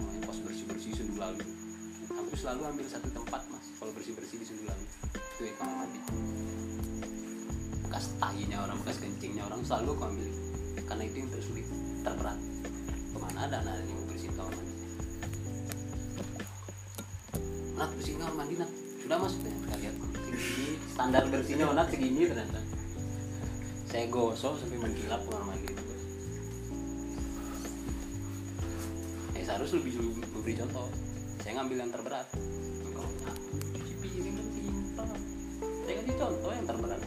[0.00, 1.44] namanya pas bersih bersih lalu.
[2.10, 5.98] Aku selalu ambil satu tempat mas kalau bersih bersih di Sundulangi itu ya kamar mandi
[7.84, 10.28] bekas tahinya orang bekas kencingnya orang selalu aku ambil.
[10.88, 11.66] Karena itu yang tersulit
[12.02, 12.38] terberat.
[13.10, 14.74] Ke mana ada anak yang mau bersihin kamar mandi
[17.76, 18.70] Nat bersihin kamar mandi Nat
[19.04, 19.94] sudah mas kita lihat.
[20.94, 22.60] Standar bersihnya Nat segini ternyata.
[23.90, 25.68] Saya gosok sampai mengkilap kamar mandi.
[25.68, 25.89] itu
[29.50, 30.86] seharusnya lebih dulu memberi contoh.
[31.42, 32.26] Saya ngambil yang terberat.
[32.94, 35.06] Kalau nyapu cuci piring kan simpel.
[35.58, 37.00] Saya kasih contoh yang terberat.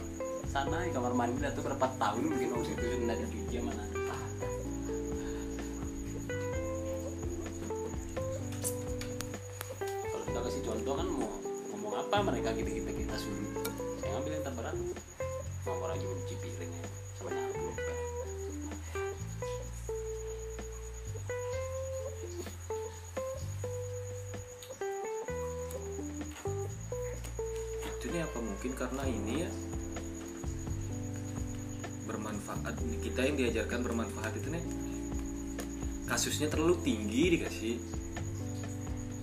[0.52, 3.84] Sana di kamar mandi itu berapa tahun mungkin waktu itu sudah dicuci mana?
[10.04, 11.32] Kalau kita kasih contoh kan mau
[11.72, 13.56] ngomong apa mereka gitu kita kita suruh.
[14.04, 14.76] Saya ngambil yang terberat
[15.64, 16.84] ngomong lagi mencuci piringnya
[17.16, 18.03] sama nyapu
[28.08, 28.38] nih apa?
[28.38, 29.50] Mungkin karena ini ya
[32.04, 32.74] bermanfaat.
[33.00, 34.64] Kita yang diajarkan bermanfaat itu nih
[36.04, 37.76] kasusnya terlalu tinggi dikasih.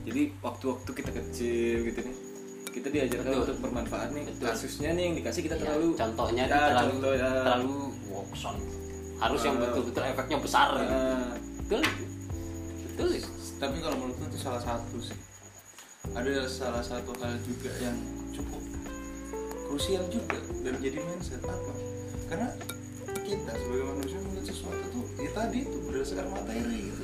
[0.02, 2.16] Jadi waktu-waktu kita kecil gitu nih
[2.72, 3.44] kita diajarkan Betul.
[3.46, 4.24] untuk bermanfaat nih.
[4.26, 4.46] Betul.
[4.48, 7.32] kasusnya nih yang dikasih kita Ya, terlalu contohnya Ya, terlalu contoh, ya.
[7.44, 7.76] terlalu
[8.10, 8.56] wokson
[9.22, 10.90] harus yang Eh, betul-betul efeknya besar gitu.
[10.90, 11.30] eh,
[11.62, 11.82] betul.
[12.82, 13.08] Betul
[13.62, 15.14] tapi kalau menurutku itu salah satu sih.
[16.18, 17.94] Ada salah satu hal juga yang
[18.34, 18.64] cukup
[19.72, 20.36] krusial juga
[20.68, 21.72] dan jadi mindset apa?
[22.28, 22.52] Karena
[23.24, 27.04] kita sebagai manusia melihat sesuatu tuh ya tadi itu berdasarkan materi gitu.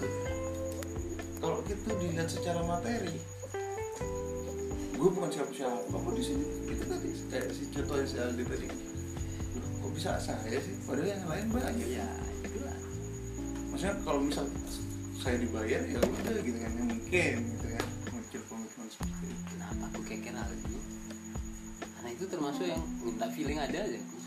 [1.40, 3.16] Kalau kita dilihat secara materi
[4.98, 6.46] gue bukan siapa-siapa kok di sini?
[6.68, 8.68] Itu tadi kayak si contohnya si Aldi tadi.
[9.80, 10.76] Kok bisa saya sih?
[10.84, 11.88] Padahal yang lain banyak.
[11.88, 12.08] Ya
[12.44, 12.78] itulah.
[13.72, 14.44] Maksudnya kalau misal
[15.24, 17.67] saya dibayar ya udah gitu kan ya mungkin gitu
[23.88, 24.18] aja aku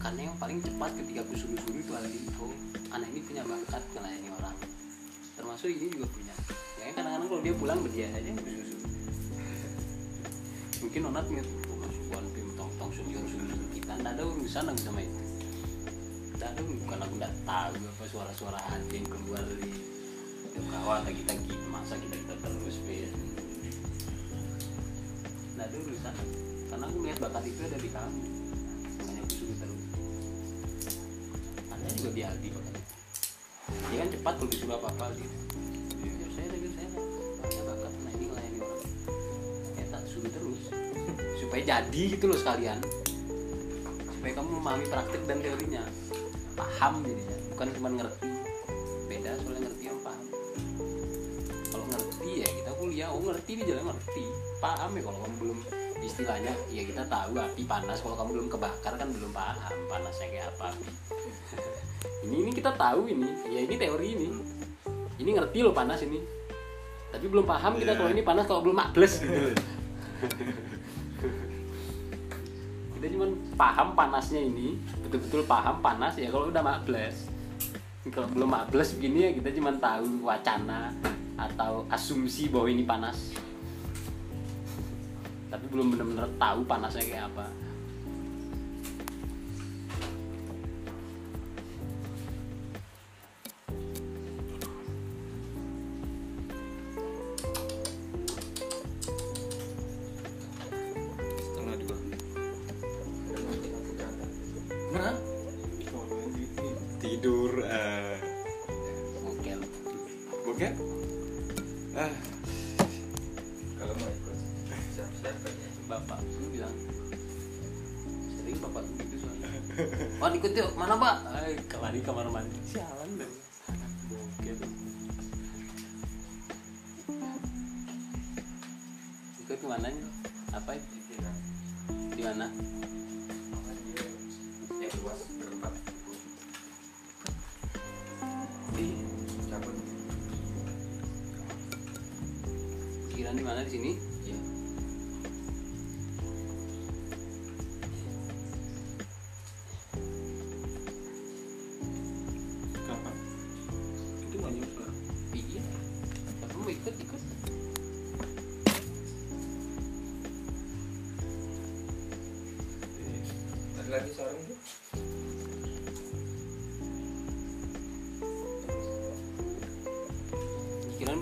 [0.00, 2.46] karena yang paling cepat ketika aku suruh-suruh itu hal itu.
[2.88, 4.56] Anak ini punya bakat melayani orang.
[5.36, 6.34] Termasuk ini juga punya.
[6.40, 8.78] Makanya kadang-kadang kalau dia pulang berdiam aja suruh
[10.80, 11.56] mungkin onat masuk
[12.08, 13.12] buan pim tong tong suruh
[13.76, 15.20] kita nggak ada urusan aku sama itu.
[16.40, 19.68] Nggak ada bukan aku nggak tahu apa suara-suara hati yang keluar dari
[20.70, 23.10] kawan kita gitu masa kita kita terus ya
[25.54, 26.14] nggak ada urusan
[26.70, 28.22] karena aku melihat bakat itu ada di kamu
[28.96, 29.82] makanya aku suruh terus.
[31.68, 32.74] Anda juga di Aldi bakat
[33.90, 35.36] dia kan cepat kalau disuruh apa apa gitu
[36.06, 36.88] ya, saya lagi saya
[37.42, 38.82] punya bakat nah ini melayani orang.
[39.78, 40.62] Ya tak terus.
[41.38, 42.78] Supaya jadi gitu loh sekalian.
[44.14, 45.82] Supaya kamu memahami praktik dan teorinya.
[46.54, 47.36] Paham jadinya.
[47.54, 48.30] Bukan cuma ngerti.
[49.10, 50.26] Beda soalnya ngerti yang paham.
[51.70, 53.08] Kalau ngerti ya kita kuliah.
[53.10, 54.24] Oh ngerti di jalan ngerti.
[54.62, 55.58] Paham ya kalau kamu belum
[56.10, 60.46] istilahnya ya kita tahu api panas kalau kamu belum kebakar kan belum paham panasnya kayak
[60.58, 60.68] apa.
[62.20, 64.28] Ini ini kita tahu ini ya ini teori ini.
[65.20, 66.20] Ini ngerti loh panas ini.
[67.10, 69.56] Tapi belum paham kita kalau ini panas kalau belum makbles gitu
[73.00, 77.32] kita cuma paham panasnya ini betul-betul paham panas ya kalau udah makbles
[78.12, 80.92] kalau belum makbles begini ya kita cuma tahu wacana
[81.40, 83.32] atau asumsi bahwa ini panas
[85.60, 87.44] tapi belum benar-benar tahu panasnya kayak apa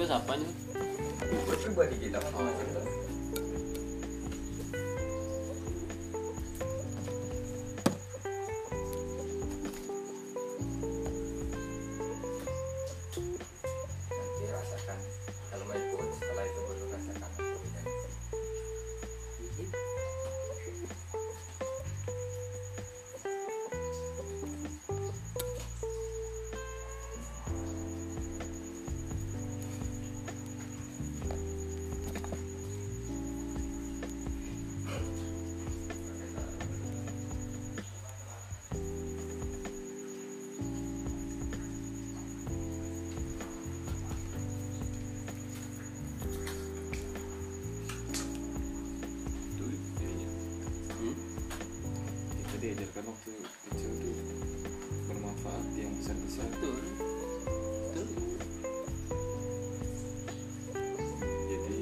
[0.09, 0.49] pikiran bahasa apa nya
[1.45, 2.78] buat pribadi kita masing-masing
[52.69, 53.33] diajarkan waktu
[53.65, 54.13] kecil tuh
[55.09, 58.07] bermanfaat yang besar besar betul betul
[61.49, 61.79] jadi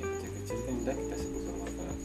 [0.00, 1.98] yang kecil kecil kan udah kita sebut bermanfaat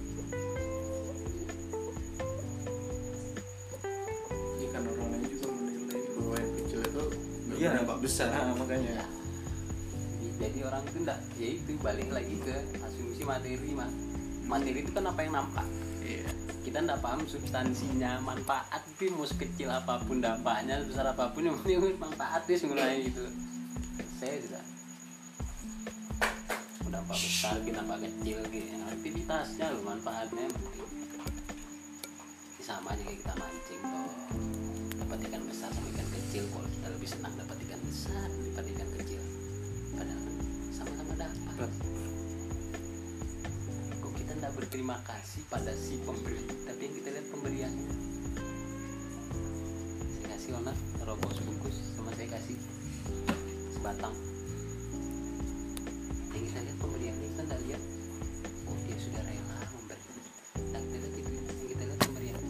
[4.57, 7.03] Ini kan orang lain juga menilai bahwa yang kecil itu
[7.47, 7.69] nggak Iya.
[7.71, 8.27] berdampak besar.
[8.29, 9.05] Ah, makanya Ya.
[10.37, 13.87] jadi orang itu enggak ya itu balik lagi ke asumsi materi mah
[14.43, 15.76] materi itu kan apa yang nampak Iya.
[16.67, 21.55] Kita enggak paham substansinya manfaat itu mau sekecil apa pun dampaknya sebesar apa pun yang
[21.63, 23.23] penting manfaat dia sebenarnya gitu.
[24.19, 24.63] Saya sudah
[26.91, 28.75] dampak besar kita dampak kecil gitu.
[28.83, 30.89] Aktivitasnya loh manfaatnya penting.
[32.59, 34.11] Sama aja kita mancing toh.
[34.99, 38.89] Dapat ikan besar sama ikan kecil kalau kita lebih senang dapat ikan besar daripada ikan
[38.99, 39.21] kecil.
[39.95, 40.23] Padahal
[40.75, 41.71] sama-sama dapat.
[41.71, 42.06] tidak
[44.57, 46.41] berterima kasih pada si pemberi.
[46.65, 47.89] Tapi yang kita lihat pemberiannya
[50.09, 50.73] saya kasih ona
[51.05, 52.57] rokok sebungkus sama saya kasih
[53.69, 54.17] sebatang.
[56.33, 57.83] Yang kita lihat pemberiannya kita tidak lihat.
[58.65, 60.03] Oh dia sudah rela memberi.
[60.73, 62.49] Nah kita lihat itu yang kita lihat pemberiannya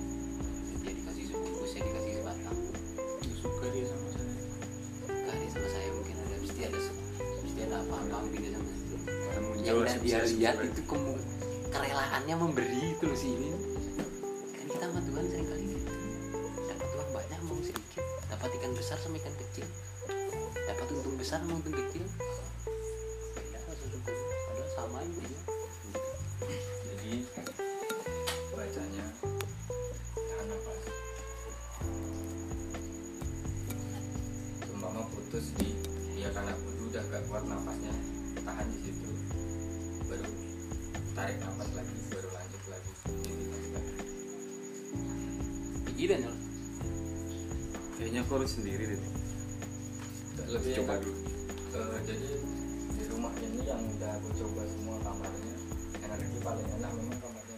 [0.80, 2.58] dia dikasih sebungkus saya dikasih sebatang.
[3.36, 4.36] Suka dia sama saya.
[5.12, 6.80] Kali sama saya mungkin ada pasti ada
[7.20, 8.86] pasti ada apa-apa gitu sama saya.
[9.68, 11.07] Yang dia lihat itu kemu-
[12.18, 13.54] kerelaannya memberi itu loh sih ini.
[14.58, 15.94] Kan kita sama Tuhan sering kali gitu.
[16.66, 18.06] Dapat uang banyak mau sedikit.
[18.34, 19.70] Dapat ikan besar sama ikan kecil.
[20.66, 22.10] Dapat untung besar sama untung kecil.
[23.38, 25.42] Beda sesungguhnya padahal sama intinya
[26.90, 27.14] jadi
[28.50, 29.06] bacanya
[30.18, 30.82] tahan nafas.
[34.74, 35.70] Umpama putus di
[36.34, 37.87] karena udah gak kuat nafasnya
[46.08, 46.36] iya dan
[48.00, 49.02] kayaknya aku harus sendiri deh.
[50.48, 51.04] Lebih coba enak.
[51.04, 51.20] dulu.
[51.76, 52.30] Eh, jadi
[52.96, 55.56] di rumah ini yang udah aku coba semua kamarnya
[56.00, 57.58] energi paling enak memang kamarnya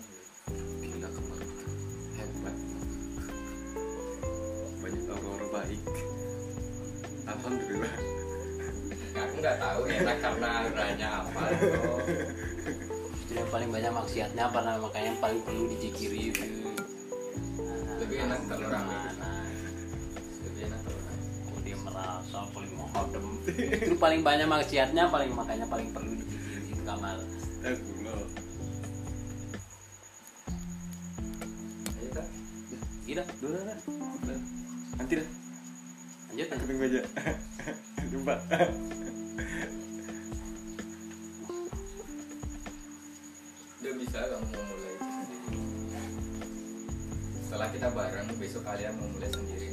[0.81, 1.49] gila kemarin
[2.17, 2.55] hebat.
[4.81, 5.81] Banyak orang-orang baik.
[7.29, 7.95] Alhamdulillah.
[9.13, 11.43] Aku nggak tahu enak karena auranya apa
[13.37, 16.33] yang paling banyak maksiatnya apa namanya makanya yang paling perlu dijikiri.
[16.33, 16.68] itu Nah,
[17.99, 18.95] Lebih enak kalau rame.
[18.95, 19.29] gimana?
[20.39, 21.23] lebih enak kalau rame.
[21.49, 23.25] Oh, dia merasa paling mengadem
[23.85, 27.17] itu paling banyak maksiatnya paling makanya paling perlu itu kamar
[27.59, 27.91] aku
[31.99, 32.27] Ayo, Kak.
[33.03, 33.77] Gila, dulu kan
[34.95, 35.27] nanti dah
[36.29, 36.79] lanjut lanjut.
[36.79, 37.01] aja
[47.79, 49.71] kita bareng besok kalian mau mulai sendiri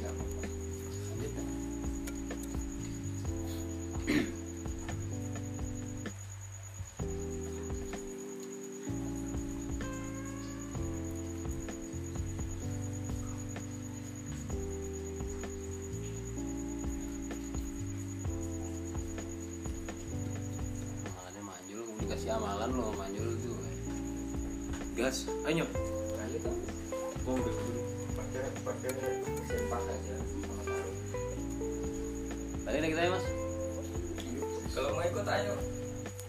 [35.19, 35.65] ayo udah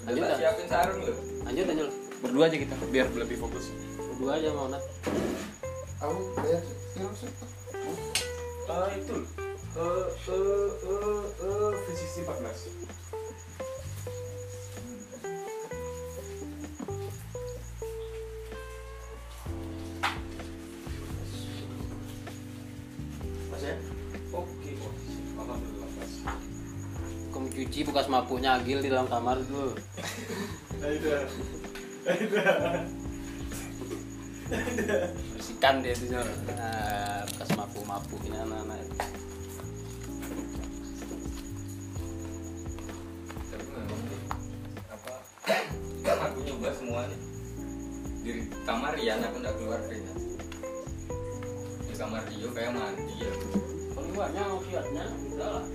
[0.07, 0.39] Lanjut, tak Kak.
[0.39, 1.89] siapin sarung loh Lanjut lanjut.
[2.17, 3.65] berdua aja kita biar lebih fokus
[3.97, 4.83] Berdua aja mau nat.
[5.97, 6.15] aku
[6.93, 7.31] film sih
[8.67, 9.15] ah itu
[9.73, 12.96] eh eh eh eh fisisi 14
[28.17, 29.77] mapuknya Agil di dalam kamar dulu.
[30.81, 31.21] ayo
[35.37, 36.25] Bersihkan dia itu Jol.
[36.57, 38.79] Nah, bekas mapuk-mapuk ini anak-anak.
[43.97, 44.21] nih,
[44.89, 45.13] apa
[46.31, 47.19] aku nyoba semua nih
[48.23, 48.31] di
[48.65, 50.19] kamar Rian aku nggak keluar keringat
[51.85, 53.31] di kamar Rio kayak mandi ya
[54.17, 55.05] banyak maksiatnya,
[55.37, 55.65] udah lah.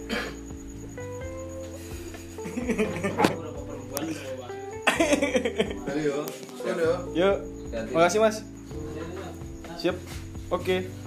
[5.93, 6.27] Ayo yuk.
[6.63, 7.93] Hati-hati.
[7.95, 8.37] makasih mas.
[9.81, 9.97] Siap.
[10.53, 11.02] Oke